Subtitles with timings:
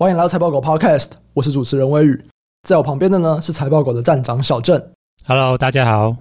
[0.00, 2.18] 欢迎来到财报狗 Podcast，我是主持人微宇，
[2.66, 4.82] 在我旁边的呢是财报狗的站长小郑。
[5.26, 6.16] Hello，大家好，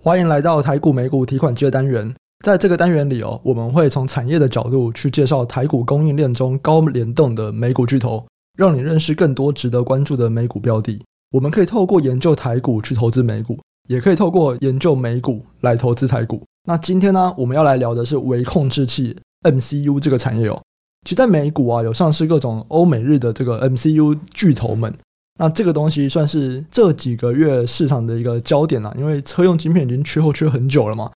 [0.00, 2.14] 欢迎来到台股美股提款机的单元。
[2.44, 8.24] 在这个单元里哦，我们会从产业的角度去介绍台股供应链中高联动的美股巨头，
[8.56, 11.02] 让你认识更多值得关注的美股标的。
[11.32, 13.58] 我们可以透过研究台股去投资美股，
[13.88, 16.40] 也可以透过研究美股来投资台股。
[16.68, 20.62] 那今天呢，我们要来聊的是微控制器 MCU 这个产业哦。
[21.06, 24.92] 其实，在美股啊，有上市各种欧美日的这个 MCU 巨头们。
[25.38, 31.08] 那这个东西算是这几个月市场的一个焦点了，因为车用晶片已经缺货缺很久了嘛。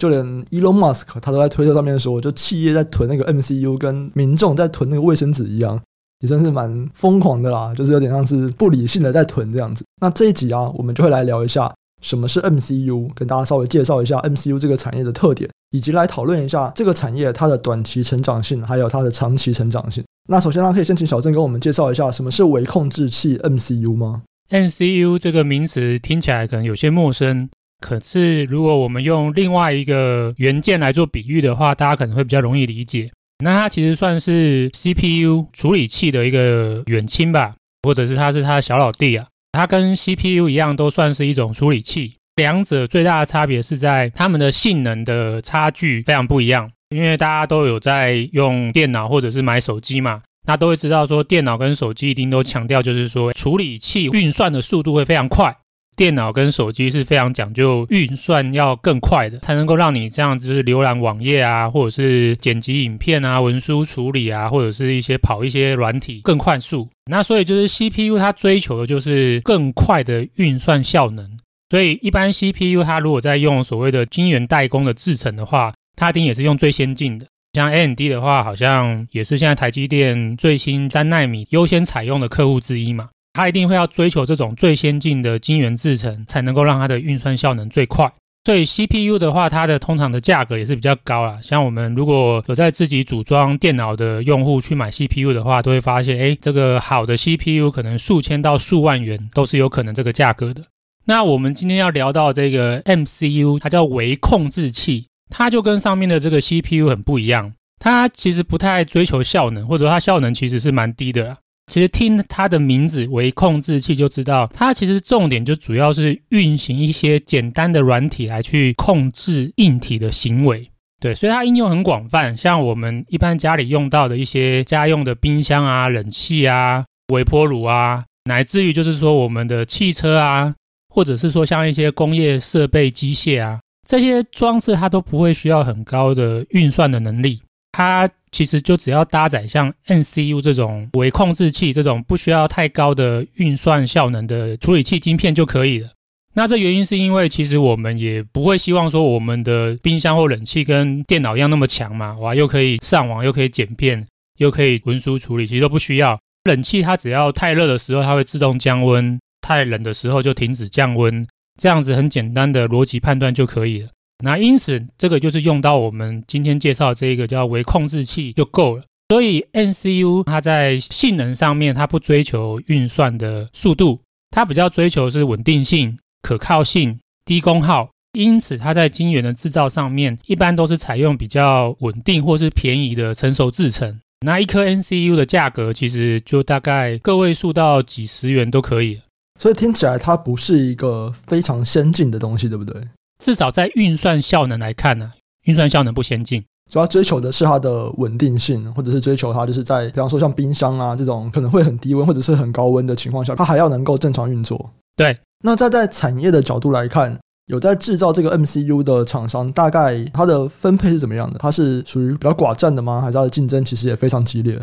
[0.00, 5.80] 就连 Elon Musk 他都在推特上面说，就企业在囤那个 MCU，跟民众在囤那个卫生纸一样，
[6.20, 7.72] 也算是蛮疯狂的啦。
[7.72, 9.84] 就是有点像是不理性的在囤这样子。
[10.00, 20.04] 那这一集啊，我们就会来聊一下什么是 MCU，跟大家稍微介绍一下 MCU 这个产业的特点，以及来讨论一下这个产业它的短期成长性，还有它的长期成长性。
[20.28, 27.48] 那首先呢，可以先请小郑跟我们介绍一下什么是微控制器 MCU 吗？MCU 这个名词听起来可能有些陌生。
[27.78, 33.10] 可是，如果我们用另外一个元件来做比喻的话，大家可能会比较容易理解。
[33.44, 39.26] 那它其实算是 CPU 处理器的一个远亲吧，或者是它是它的小老弟啊。
[39.56, 42.16] 它跟 CPU 一样，都算是一种处理器。
[42.36, 46.70] 两者最大的差别是在它们的性能的差距非常不一样。
[46.90, 55.56] 因为大家都有在用电脑或者是买手机嘛，那都会知道说，电脑跟手机一定都强调就是说，处理器运算的速度会非常快。
[55.96, 66.86] 电脑跟手机是非常讲究运算要更快的，才能够让你这样子就是浏览网页啊，或者是剪辑影片啊、文书处理啊，或者是一些跑一些软体更快速。
[67.10, 71.26] 那所以就是 CPU 它追求的就是更快的运算效能。
[71.70, 77.26] 所以一般 CPU 它如果在用所谓的晶圆代工的制程的话，它一定也是用最先进的。
[77.54, 83.08] 像 AMD 的话，好像也是现在台积电最新三纳米优先采用的客户之一嘛。
[83.36, 88.10] 它一定会要追求这种最先进的晶圆制程，才能够让它的运算效能最快。
[88.46, 91.38] 所以 CPU 的话，它的通常的价格也是比较高啦。
[91.42, 100.62] 像我们如果有在自己组装电脑的用户去买 CPU 的话，都会发现，哎，这个好的 CPU 可能数千到数万元都是有可能这个价格的。
[101.04, 107.52] 那我们今天要聊到这个 MCU，它叫微控制器，它就跟上面的这个 CPU 很不一样。
[107.78, 111.36] 它其实不太追求效能，或者它效能其实是蛮低的啦。
[111.66, 120.70] 其实听它的名字“微控制器”就知道，它其实重点就主要是运行一些简单的软体来去控制硬体的行为。
[121.00, 130.54] 对，所以它应用很广泛，像我们一般家里用到的一些家用的冰箱啊、冷气啊、微波炉啊，乃至于就是说我们的汽车啊，
[130.88, 137.42] 或者是说像一些工业设备机械啊，这些装置它都不会需要很高的运算的能力。
[137.76, 145.90] 它其实就只要搭载像 NCU 这种微控制器这种不需要太高的运算效能的处理器晶片就可以了。
[146.32, 154.06] 那这原因是因为其实我们也不会希望说我们的冰箱或冷气跟电脑一样那么强嘛，哇，又可以上网，又可以剪片，
[154.38, 156.18] 又可以文书处理，其实都不需要。
[156.44, 161.26] 冷气它只要太热的时候它会自动降温，太冷的时候就停止降温，
[161.60, 163.88] 这样子很简单的逻辑判断就可以了。
[164.24, 168.82] 那因此，这个就是用到我们今天介绍这一个叫微控制器就够了。
[169.08, 174.00] 所以 NCU 它在性能上面，它不追求运算的速度，
[174.30, 177.88] 它比较追求是稳定性、可靠性、低功耗。
[178.12, 184.00] 因此，它在晶圆的制造上面，一般都是采用比较稳定或是便宜的成熟制程。
[184.24, 188.98] 那一颗 NCU 的价格其实就大概个位数到几十元都可以。
[189.38, 192.80] 所以听起来它不是一个非常先进的东西，对不对？
[193.26, 195.10] 至少在运算效能来看呢，
[195.46, 204.70] 运算效能不先进，主要追求的是它的稳定性，或者是追求它就是在，比方说像冰箱啊这种可能会很低温或者是很高温的情况下，它还要能够正常运作。
[204.94, 211.40] 对，那再在产业的角度来看，有在制造这个 MCU 的厂商，大概它的分配是怎么样的？
[211.40, 213.00] 它是属于比较寡占的吗？
[213.00, 214.56] 还是它的竞争其实也非常激烈？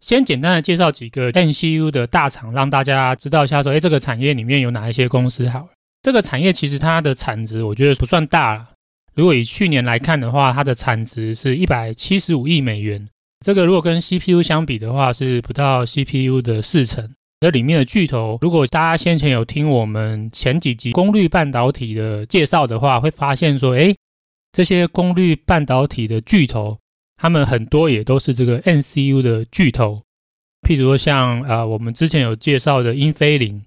[0.00, 5.68] 先简单的介绍几个 MCU 的大厂，让大家知道一下说，哎，这个产业里面有哪一些公司好了。
[6.08, 8.70] 这个产业其实它的产值我觉得不算大了。
[9.14, 13.06] 如果以去年来看的话，它的产值是一百七十五亿美元。
[13.44, 17.06] 这个如果跟 CPU 相比的话，是不到 CPU 的四成。
[17.40, 23.94] 这里面的巨头，如果大家先前有听我们前几集功率半导体的介绍的话，会发现说，哎，
[24.52, 26.78] 这些功率半导体的巨头，
[27.18, 30.00] 他们很多也都是这个 NCU 的巨头。
[30.66, 33.62] 譬如说像啊、呃，我们之前有介绍的英飞凌。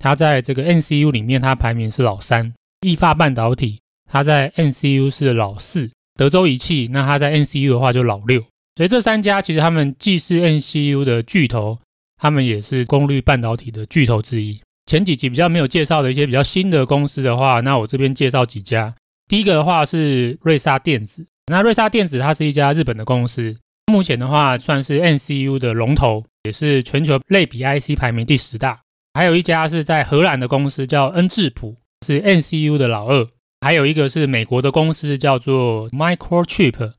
[0.00, 2.52] 它在这个 NCU 里面，它排名是老三。
[2.80, 3.78] 意法半导体，
[4.10, 5.88] 它在 NCU 是老四。
[6.14, 8.42] 德州仪器，那它在 NCU 的话就老六。
[8.76, 11.78] 所以这三家其实他们既是 NCU 的巨头，
[12.16, 14.58] 他们也是功率半导体的巨头之一。
[14.86, 18.94] 前几集比较没有介绍的一些比较新的公司的话，那我这边介绍几家。
[19.28, 23.54] 第一个的话是瑞萨电子，那瑞萨电子它是一家日本的公司，
[23.92, 28.80] 目前的话算是 NCU 的龙头，也是全球类比 IC 排名第十大。
[29.12, 31.76] 还有一家是在荷兰的公司叫恩智浦，
[32.06, 33.28] 是 N C U 的老二。
[33.60, 36.92] 还有一个是美国的公司叫做 Microchip，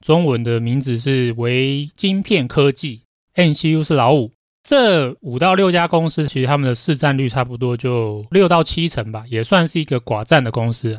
[0.00, 3.02] 中文的名字是微晶片科技
[3.34, 4.32] N C U 是老五。
[4.68, 10.98] 这五到六家公司，其实他们的市占率差不多就六到七成吧，也算是一个寡占的公司。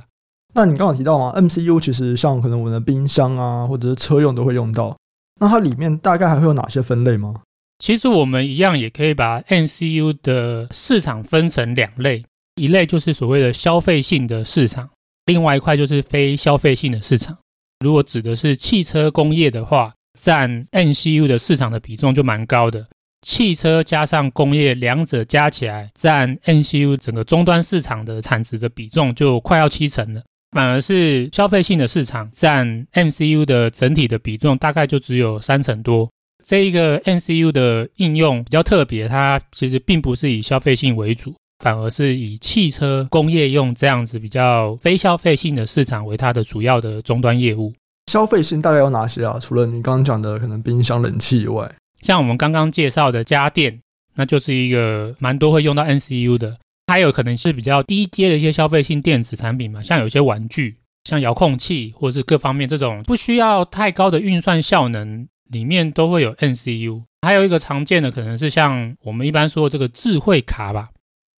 [0.55, 4.97] 那你刚刚提到吗？MCU 其实像可能我们的冰箱啊，或者是车用都会用到。
[5.39, 7.35] 那它里面大概还会有哪些分类吗？
[7.79, 12.23] 其实我们一样也可以把 MCU 的市场分成两类，
[12.55, 14.89] 一类就是所谓的消费性的市场，
[15.25, 17.37] 另外一块就是非消费性的市场。
[17.79, 22.85] 如果指的是汽车工业的话，占 MCU 的市场的比重就蛮高的。
[23.21, 30.21] 汽车加上工业两者加起来，占 MCU 整个终端市场的产值的比重就快要七成了。
[30.51, 36.09] 反而是消费性的市场占 MCU 的整体的比重大概就只有三成多。
[36.45, 47.73] 这一个 NCU 的应用比较特别，它其实并不是以消费性为主，反而是以汽车工业用这样子比较非消费性的市场为它的主要的终端业务。
[48.11, 49.37] 消费性大概有哪些啊？
[49.39, 51.71] 除了你刚刚讲的可能冰箱、冷气以外。
[52.01, 53.79] 像我们刚刚介绍的家电，
[54.15, 56.57] 那就是一个蛮多会用到 NCU 的，
[56.87, 67.03] 还有可能是比较低阶的一些消费性电子产品嘛，像有些玩具，像遥控器或者是各方面这种不需要太高的运算效能，里面都会有 NCU，。
[67.21, 70.89] 还有一个常见的可能是像我们一般说这个智慧卡吧，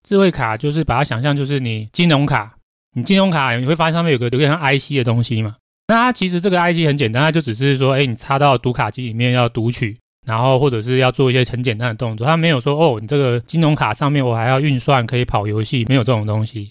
[0.03, 2.55] 智慧卡就是把它想象就是你金融卡，
[2.95, 5.55] 你金融卡你会发现上面有个有个像 IC 的东西嘛，
[5.87, 9.97] 那它其实这个 IC 很简单，它就只是说，哎，你插到读卡机里面要读取。
[10.23, 16.69] 然后或者是要做一些很简单的动作，它没有说哦，你这个金融卡上面我还要运算，可以跑游戏，没有这种东西。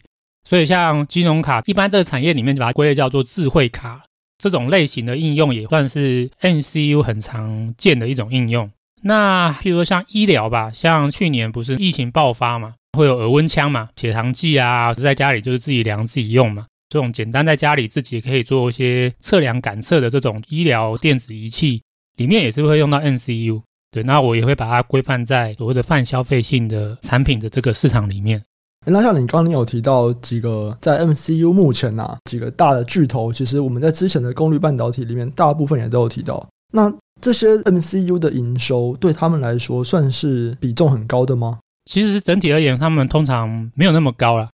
[0.49, 4.05] 所以像金融卡，一般这个产业里面就把它归类叫做智慧卡，
[4.41, 8.69] 这种类型的应用也算是 MCU 很常见的一种应用。
[9.03, 21.83] 那譬如说像医疗吧，像去年不是疫情爆发嘛，会有额温枪嘛，血糖计啊，是在家里就是自己量自己用嘛，这种简单在家里自己可以做一些测量感测的这种医疗电子仪器。
[22.17, 28.43] 里面也是会用到 MCU，对，那我也会把它规范在所谓的泛消费性的产品的这个市场里面。
[28.87, 36.49] 那像你刚刚你有提到几个在 MCU 目前呐、啊、几个大的巨头，其实我们在之前的功率半导体里面大部分也都有提到。
[36.73, 36.91] 那
[37.21, 41.59] 这些 MCU 的营收对他们来说算是比重很高的吗？
[41.85, 44.49] 其实整体而言，他们通常没有那么高啦。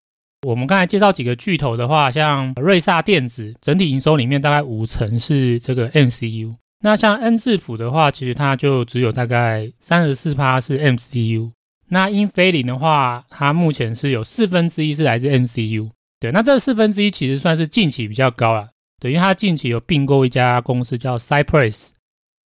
[0.47, 6.55] 我们刚才介绍几个巨头的话，像瑞萨电子，整体营收里面大概五成是这个 MCU。
[6.81, 11.51] 那像恩智浦的话，其实它就只有大概三十四趴是 MCU。
[11.89, 15.91] 那英飞凌的话，它目前是有四分之一是来自 NCU，。
[16.19, 18.71] 对，那这四分之一其实算是近期比较高了。
[19.01, 21.91] 对，因为它近期有并购一家公司叫 Cypress。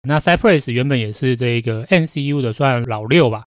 [0.04, 3.44] 那 Cypress 原本也是这个 NCU 的算老六吧。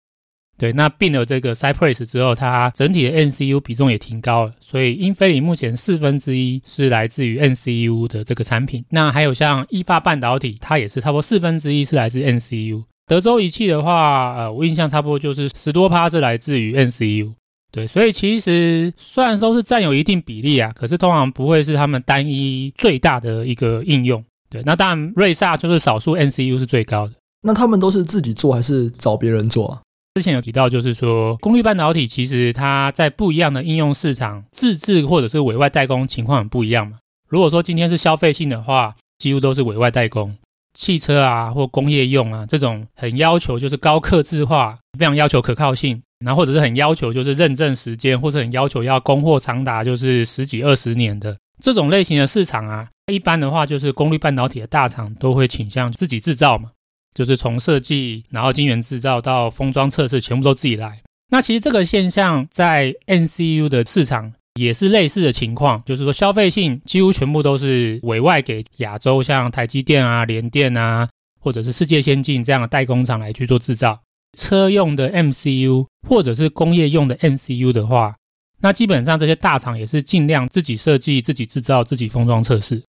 [0.58, 8.84] 对，那并了这个 Cypress 之后，它整体的 NCU 比重也挺高了，所以英飞凌目前四分之一是来自于 NCU 的这个产品。
[8.90, 12.84] 那还有像意法半导体，它也是差不多四分之一是来自 NCU。
[13.10, 17.32] 德州仪器的话，呃，我印象差不多就是十多趴是来自于 NCU，。
[17.72, 24.24] 对，所以其实虽然都是占有一定比例啊，可是通常不会是他们单一最大的一个应用。
[24.48, 27.14] 对，那当然瑞萨就是少数 NCU 是最高的。
[27.42, 29.82] 那他们都是自己做还是找别人做啊？
[30.14, 36.98] 之前有提到，就是说功率半导体其实它在不一样的应用市场，自制或者是委外代工情况很不一样嘛。
[37.28, 40.36] 如果说今天是消费性的话，几乎都是委外代工，
[40.80, 56.70] 汽车啊或工业用啊这种很要求就是高客制化，非常要求可靠性，然后或者是很要求就是认证时间，或者很要求要供货长达就是十几二十年的这种类型的市场啊，一般的话就是功率半导体的大厂都会倾向自己制造嘛。
[57.12, 61.02] 就是从设计，然后晶圆制造到封装测试，全部都自己来。
[61.30, 71.08] 那其实这个现象在 N C U 的市场也是类似的情况，就是说消费性几乎全部都是委外给亚洲，像台积电啊、联电啊，
[71.40, 73.98] 或者是世界先进这样的代工厂来去做制造。
[74.38, 78.14] 车用的 MCU 或者是工业用的 MCU 的话，
[78.60, 82.82] 那基本上这些大厂也是尽量自己设计、自己制造、自己封装测试。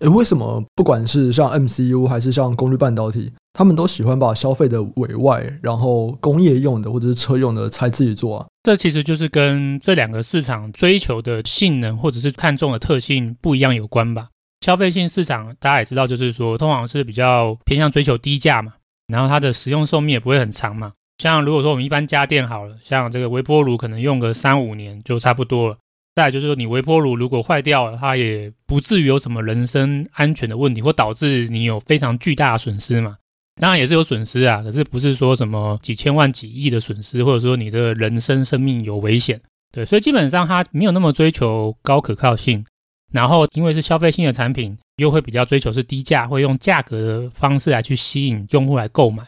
[0.00, 8.46] 诶，为什么不管是像 MCU 还是像功率半导体，他们都喜欢把消费的委外，然后工业用的或者是车用的才自己做啊？
[8.62, 14.28] 这其实就是跟这两个市场追求的性能或者是看重的特性不一样有关吧。
[14.60, 18.74] 消费性市场大家也知道，就是说通常是比较偏向追求低价嘛，
[19.06, 25.76] 然后它的使用寿命也不会很长嘛，像如果说我们一般家电好了，像这个微波炉可能用个三五年就差不多了。
[26.16, 33.18] 再就是说，你微波炉如果坏掉了，它也不至于有什么人身安全的问题，或导致你有非常巨大的损失嘛。
[33.60, 39.38] 当然也是有损失啊，可是不是说什么几千万、几亿的损失，或者说你的人生生命有危险。
[39.72, 42.64] 对，所以基本上它没有那么追求高可靠性。
[43.12, 49.22] 然后因为是消费性的产品，又会比较追求是低价，会用价格的方式来去吸引用户来购买。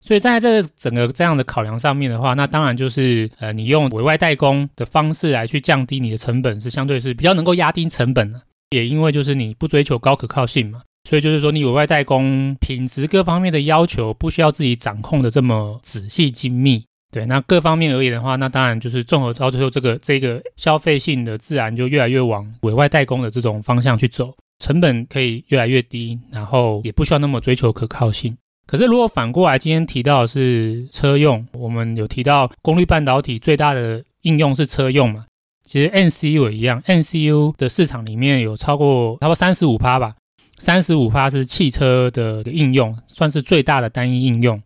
[0.00, 8.40] 所以在这整个这样的考量上面的话，那当然就是呃，你用委外代工的方式来去降低你的成本，是相对是比较能够压低成本的。
[8.70, 16.84] 也因为就是你不追求高可靠性嘛，所以就是说你委外代工品质各方面的要求不需要自己掌控的这么仔细精密。
[17.10, 28.36] 对，那各方面而言的话，那当然就是综合到最后这个这个消费性的自然就越来越往委外代工的这种方向去走，成本可以越来越低，然后也不需要那么追求可靠性。
[28.68, 35.24] 可是，如果反过来，今天提到的是车用，我们有提到功率半导体最大的应用是车用嘛？
[35.64, 40.14] 其实 NCU 也一样，NCU 的市场里面有超过差不多三十五趴吧，
[40.58, 44.60] 三十五趴是汽车的应用，算是最大的单一应用。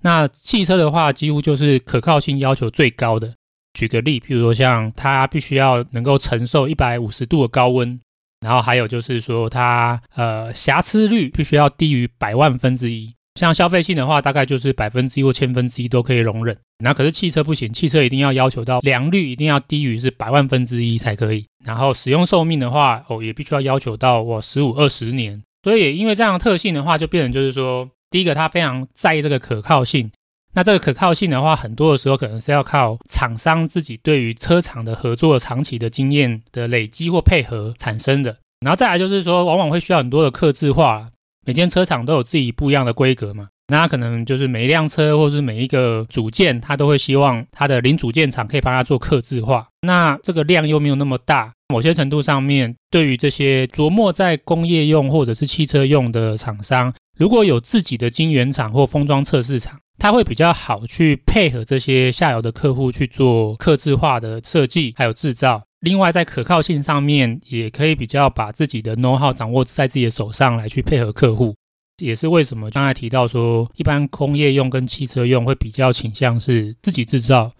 [0.00, 3.32] 那汽车的话，几乎就是可靠性要求最高的。
[3.74, 8.00] 举个例，譬如说像它必须要能够承受一百五十度的高温，
[8.40, 13.14] 然后还有就是说它呃瑕疵率必须要低于百万分之一。
[13.34, 16.56] 像消费性的话，大概就是百分之一或千分之一都可以容忍。
[16.78, 21.44] 那可是汽车不行，汽车一定要要求到良率一定要低于是百万分之一才可以。
[21.64, 25.42] 然后使用寿命的话，哦，也必须要要求到我十五二十年。
[25.64, 30.10] 所以因为这样的特性的话，就变成就是说，第一个它非常在意这个可靠性。
[30.52, 38.36] 那这个可靠性的话，很多的时候可能是要靠厂商自己对于车厂的合作长期的经验的累积或配合产生的。
[38.60, 41.08] 然后再来就是说，往往会需要很多的客制化。
[41.46, 49.68] 每间车厂都有自己不一样的规格嘛，那可能就是每一辆车或是每一个组件，它都会希望它的零组件厂可以帮它做客制化。
[49.82, 65.62] 那这个量又没有那么大，某些程度上面，对于这些琢磨在工业用或者是汽车用的厂商，如果有自己的晶圆厂或封装测试厂，它会比较好去配合这些下游的客户去做客制化的设计还有制造。
[65.84, 71.54] 另外，在可靠性上面，也可以比较把自己的 know how 掌握在自己的手上来去配合客户，
[72.02, 77.52] 也是为什么刚才提到说，一般工业用跟汽车用会比较倾向是自己制造，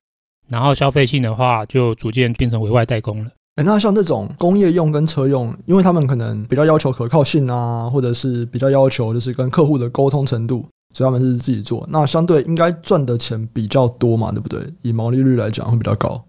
[0.48, 3.30] 然后消费性的话就逐渐变成委外代工了。
[3.56, 14.60] 哎，那像这种工业用跟车用，因为他们可能比较要求可靠性啊，或者是比较要求就是跟客户的沟通程度，所以他们是自己做，那相对应该赚的钱比较多嘛，对不对？
[14.80, 16.24] 以毛利率来讲会比较高。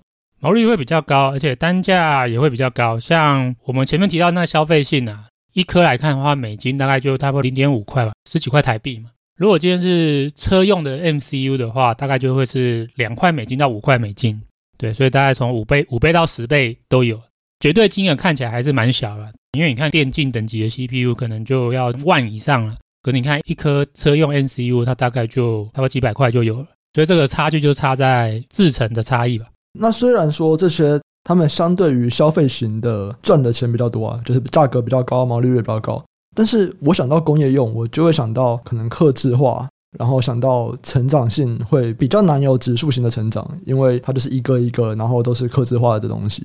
[0.45, 2.99] 毛利会比较高，而且单价也会比较高。
[2.99, 9.09] 像我们前面提到那消费性啊，一颗来看的话，美金大概就差不多零点五块吧，十几块台币嘛。
[9.37, 14.39] 如果今天是车用的 MCU 的话，大概就会是两块美金到五块美金。
[14.77, 17.19] 对，所以大概从五倍、五倍到十倍都有。
[17.59, 22.75] 绝对金额看起来还是蛮小了，因为你看电竞等级的 CPU 可能就要万以上了。
[23.01, 26.67] 可是你看一颗车用 MCU，它大概就差不多几百块就有了。
[26.93, 29.47] 所以这个差距就差在制程的差异吧。
[29.77, 36.03] 那虽然说这些他们相对于消费型的赚的钱比较多啊，就是价格比较高，毛利率也比较高，
[36.35, 39.67] 但是我想到工业用，我就会想到可能克制化，
[39.97, 46.43] 然后想到成长性会比较难有指数型的成长，因为它就是一个一个，然后都是客制化的东西，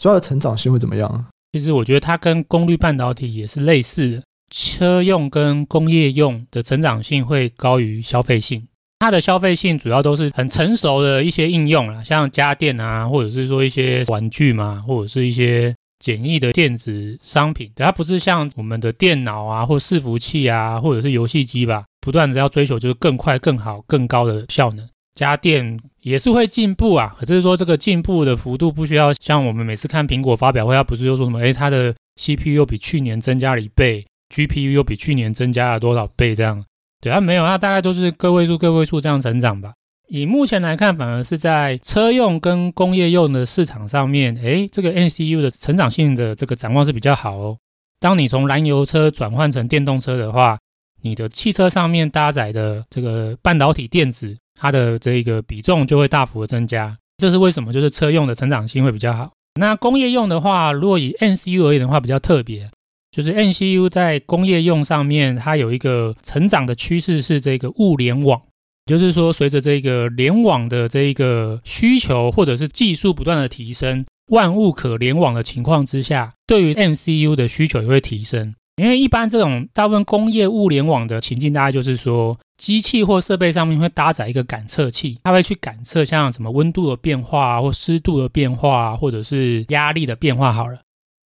[0.00, 1.26] 所以它的成长性会怎么样？
[1.52, 8.66] 其实我觉得它跟功率半导体也是类似的，车用跟工业用的成长性会高于消费性。
[9.02, 17.68] 它的消费性主要都是很成熟的一些应用啦，像家电啊，或者是说一些玩具嘛，或者是一些简易的电子商品。
[17.74, 24.88] 它不是像我们的电脑啊，或伺服器啊，或者是游戏机吧，不断的要追求就是更快、更好、更高的效能。
[25.16, 36.64] 家电也是会进步啊，可是说这个进步的幅度不需要像我们每次看苹果发表会，它不是又说什么，诶，它的 CPU 又比去年增加了一倍，GPU 又比去年增加了多少倍这样。
[37.02, 39.72] 对啊，没有，啊大概都是个位数、个位数这样成长吧。
[40.08, 47.58] 以目前来看，反而是在车用跟工业用的市场上面，诶，这个 N C U 的成长性的这个展望是比较好哦。
[47.98, 50.58] 当你从燃油车转换成电动车的话，
[51.00, 56.96] 你的汽车上面搭载的这个半导体电子，它的这个比重就会大幅的增加。
[57.18, 57.72] 这是为什么？
[57.72, 59.32] 就是车用的成长性会比较好。
[59.58, 62.70] 那工业用的话，如果以 N C U 而言的话，比较特别。
[63.12, 68.40] 就是 MCU 在工业用上面，它有一个成长的趋势是这个物联网，
[68.86, 78.54] 就是说随着这个联网的这一个需求或者是技术不断的提升，万物可联网的情况之下，对于 MCU 的需求也会提升。
[78.76, 90.50] 因为一般这种大部分工业物联网的情境，大概就是说，机器或设备上面会搭载一个感测器，它会去感测像什么温度的变化或湿度的变化，或者是压力的变化。
[90.50, 90.78] 好了，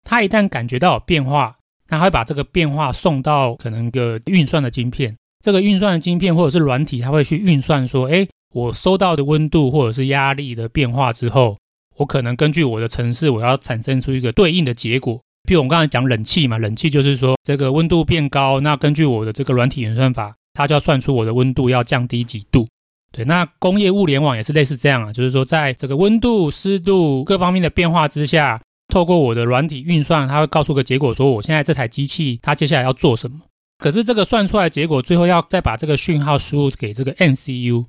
[0.03, 1.56] 它一旦感觉到有变化，
[1.89, 11.57] 那会把这个变化送到可能个运算的晶片，这个运算的晶片或者是软体，它会去运算说，哎，我收到的温度或者是压力的变化之后，
[11.97, 15.19] 我可能根据我的程式，我要产生出一个对应的结果。
[15.47, 22.67] 比如我们刚才讲冷气嘛，冷气就是说这个温度变高，那根据我的这个软体演算法，它就要算出我的温度要降低几度。
[23.13, 33.39] 对，那工业物联网也是类似这样啊，就是说在这个温度、湿度各方面的变化之下，透过我的软体运算，它会告诉个结果，说我现在这台机器它接下来要做什么。
[33.79, 37.85] 可是这个算出来结果，最后要再把这个讯号输入给这个 MCU。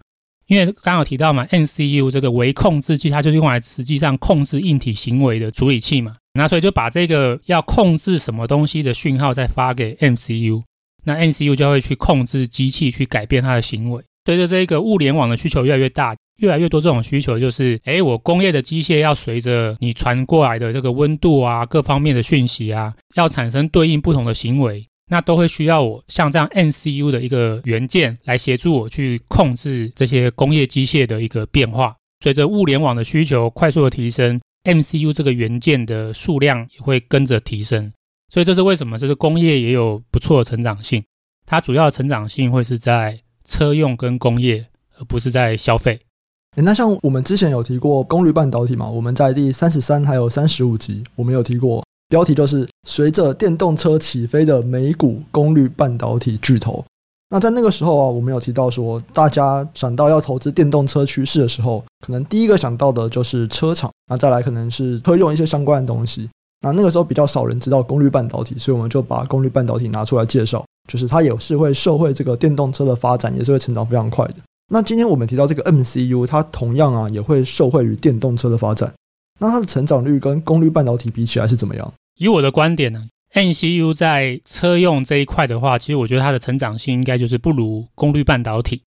[0.48, 6.16] 因为刚刚有提到嘛，MCU 这个微控制器，它就是用来实际上控制硬体行为的处理器嘛。
[6.34, 10.64] 那所以就把这个要控制什么东西的讯号再发给 MCU，
[11.04, 14.02] 那 MCU 就会去控制机器去改变它的行为。
[14.26, 24.88] 随着这个物联网的需求越来越大，越来越多这种需求就是，哎，我工业的机械要随着你传过来的这个温度啊，各方面的讯息啊，要产生对应不同的行为。
[25.10, 31.96] 那都会需要我像这样 MCU 的一个元件来协助我去控制这些工业机械的一个变化。
[32.22, 37.90] 随着物联网的需求快速的提升，MCU 这个元件的数量也会跟着提升。
[38.28, 38.98] 所以这是为什么？
[38.98, 41.02] 这是工业也有不错的成长性。
[41.46, 44.66] 它主要的成长性会是在车用跟工业，
[45.00, 45.98] 而不是在消费。
[46.64, 48.90] 那像我们之前有提过功率半导体嘛？
[48.90, 51.84] 我们在第三十三还有三十五集，我们有提过。
[52.10, 56.84] 标题就是随着电动车起飞的美股功率半导体巨头。
[57.30, 66.30] 那在那个时候啊，我们有提到说，大家想到要投资电动车趋势的时候，可能第一个想到的就是车厂，那再来可能是车用一些相关的东西。
[66.62, 74.36] 那那个时候比较少人知道功率半导体，所以我们就把功率半导体拿出来介绍，就是它也是会受惠这个电动车的发展，也是会成长非常快的。
[74.70, 78.94] 那今天我们提到这个 MCU，它同样啊也会受惠于电动车的发展。
[79.40, 81.94] 那它的成长率跟功率半导体比起来是怎么样？
[82.20, 88.82] 以我的观点呢，MCU 在车用这一块的话，其实我觉得它的成长性应该就是不如功率半导体。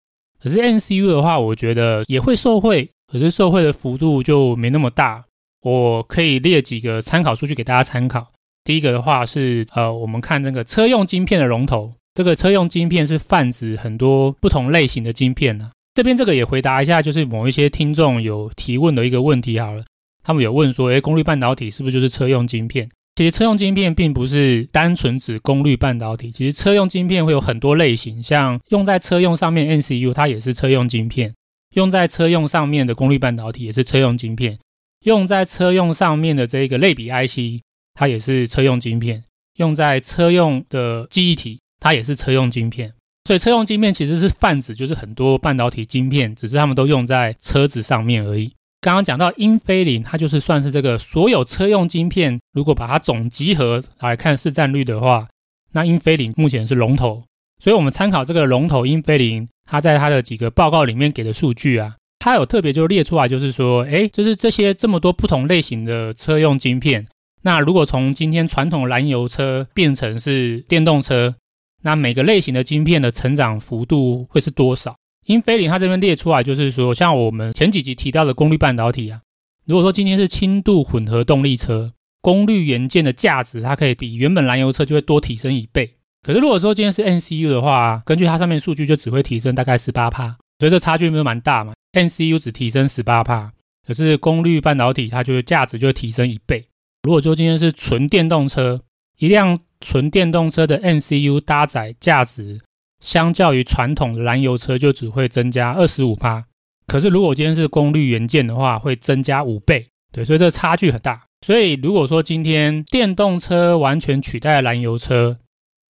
[0.43, 5.25] 可是 MCU 的话，我觉得也会受惠，可是受惠的幅度就没那么大。
[5.63, 8.29] 我可以列几个参考数据给大家参考。
[8.65, 15.71] 第一个的话是，呃，我们看那个车用晶片的龙头，这个车用晶片是泛指很多不同类型的晶片呢。
[15.95, 19.85] 这边这个也回答一下，就是某一些听众有提问的一个问题好了。
[20.25, 22.91] 他们有问说，诶，功率半导体是不是就是车用晶片？
[23.15, 31.33] 其实车用晶片并不是单纯指功率半导体，其实车用晶片会有很多类型，像用在车用上面 MCU 它也是车用晶片，
[31.77, 34.59] 用在车用上面的功率半导体也是车用晶片，
[35.05, 37.63] 用在车用上面的这个类比 IC
[37.95, 39.23] 它也是车用晶片，
[39.59, 42.93] 用在车用的记忆体它也是车用晶片，
[43.25, 48.53] 所以车用晶片其实是泛指就是很多半导体晶片，只是他们都用在车子上面而已。
[48.81, 55.29] 刚刚讲到英飞凌，它就是算是这个所有车用晶片，如果把它总集合来看市占率的话，
[55.73, 57.25] 那英飞凌目前是龙头。
[57.61, 67.09] 所以我们参考这个龙头英飞凌，它在它的几个报告里面给的数据啊，它有特别就列出来，就是说，哎，就是这些这么多不同类型的车用晶片，
[67.43, 71.35] 那如果从今天传统燃油车变成是电动车，
[71.83, 74.97] 那每个类型的晶片的成长幅度会是多少？
[75.27, 79.21] 英飞凌它这边列出来，就是说，像我们前几集提到的功率半导体啊，
[79.67, 85.95] 如果说今天是轻度混合动力车，功率元件的价值，它可以比原本燃油车就会多提升一倍。
[86.23, 91.75] 可是如果说今天是 N C U 的话，根据它上面数据，就只会提升大概十八趴，所以这差距没有蛮大嘛。
[91.93, 93.53] ？N C U 只提升十八趴，
[93.87, 96.67] 可是功率半导体它就是价值就会提升一倍。
[97.03, 98.81] 如果说今天是纯电动车，
[99.19, 102.61] 一辆纯电动车的 MCU 搭载价值。
[103.01, 106.45] 相较于传统燃油车，就只会增加二十五趴。
[106.89, 109.87] 可是如果今天是功率元件的话，会增加五倍。
[110.11, 111.23] 对，所以这个差距很大。
[111.47, 115.39] 所以如果说今天电动车完全取代燃油车，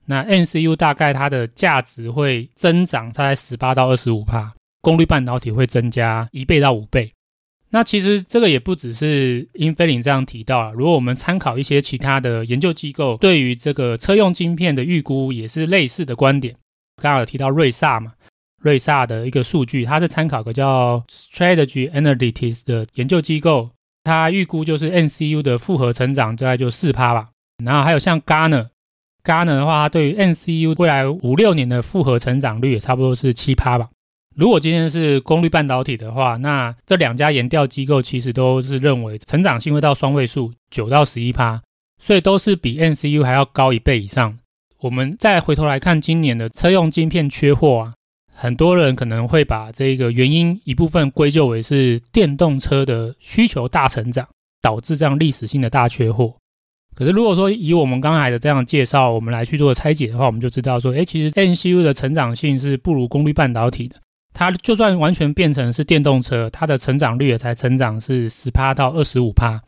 [0.07, 7.13] 那 MCU 大概它的价值会增长大概十八到二十五趴，功率半导体会增加一倍到五倍。
[7.75, 16.55] 那其实这个也不只是英飞凌这样提到啊，如果我们参考一些其他的研究机构，对于这个车用晶片的预估，也是类似的观点。
[17.03, 18.13] 刚刚有提到瑞萨嘛，
[18.61, 23.71] 瑞萨的一个数据，它是参考个叫 Strategy Analytics 的研究机构，
[24.05, 27.27] 它预估就是 NCU 的复合成长大概就四趴吧。
[27.61, 33.89] 然后还有像 Garner，Garner 的话，它对于 NCU 未来五六年的复合成长率也差不多是七趴吧。
[34.35, 41.61] 如果今天是功率半导体的话，那这两家研调机构其实都是认为成长性会到双位数，九到十一趴，
[42.01, 44.37] 所以都是比 N C U 还要高一倍以上。
[44.81, 47.93] 我们再回头来看今年的车用晶片缺货啊，
[48.33, 54.27] 很多人可能会把这个原因一部分归咎为是电动车的需求大成长
[54.61, 56.35] 导致这样历史性的大缺货。
[56.93, 63.95] 可是如果说以我们刚才的这样介绍，我们来去做拆解的话，我们就知道说，诶，其实 N C U 的成长性是不如功率半导体的。
[64.35, 69.59] 它就算完全变成是电动车，它的成长率也才成长是十趴到二十五趴。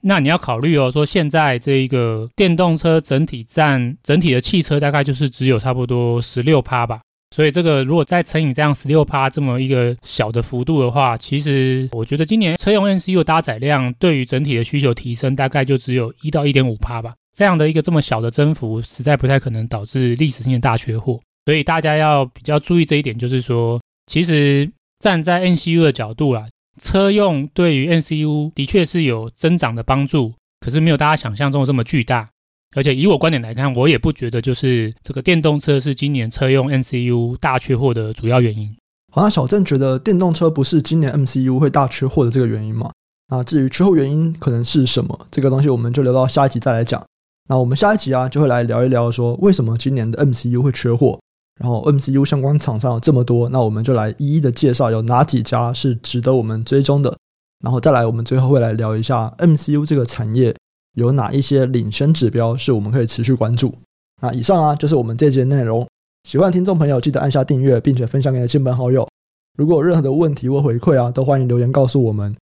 [0.00, 7.00] 那你要考虑哦，说现在这一个电动车整体占整体的汽车大概就是只有差不多十六趴吧，
[7.34, 26.46] 所以这个如果再乘以这样十六趴这么一个小的幅度的话，其实我觉得今年车用 N C U 的搭载量对于整体的需求提升大概就只有一到一点五趴吧，这样的一个这么小的增幅，实在不太可能导致历史性的大缺货，所以大家要比较注意这一点，就是说，其实站在 MCU 的角度啦。
[26.80, 32.28] 车用对于 MCU 的确是有增长的帮助，可是没有大家想象中的这么巨大。
[32.76, 38.76] 而且以我观点来看，我也不觉得就是这个电动车是今年车用 MCU 大缺货的主要原因。
[39.10, 42.90] 好，那小郑觉得电动车不是今年 MCU 会大缺货的这个原因吗？
[43.28, 47.02] 那至于缺货原因可能是什么，这个东西我们就留到下一集再来讲。
[47.48, 51.18] 那我们下一集啊，就会来聊一聊说为什么今年的 MCU 会缺货。
[51.60, 57.16] 然后 MCU 相关厂商有这么多，那我们就来一一的介绍有哪几家是值得我们追踪的。
[57.64, 60.54] 然后再来，我们最后会来聊一下 MCU 这个产业
[60.94, 63.74] 有哪一些领先指标是我们可以持续关注。
[64.20, 65.86] 那以上啊，就是我们这集的内容。
[66.28, 69.08] 喜欢听众朋友记得按下订阅，并且分享给亲朋好友。
[69.56, 72.36] 如果有任何的问题或回馈啊，都欢迎留言告诉我们，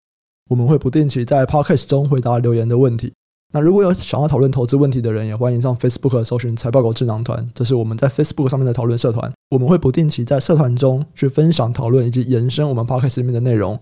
[0.50, 3.12] 我们会不定期在 Podcast 中回答留言的问题。
[3.54, 9.32] 那如果有想要讨论投资问题的人，也欢迎上 Facebook 搜寻财报狗智囊团，这是我们在 Facebook 上面的讨论社团。
[9.50, 13.78] 我们会不定期在社团中去分享讨论以及延伸我们 Podcast 里面的内容。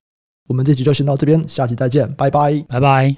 [0.47, 3.17] 我们这集就先到这边，下集再见，拜拜，拜拜。